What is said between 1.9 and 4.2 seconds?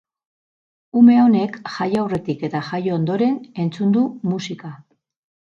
aurretik eta jaio ondoren entzun du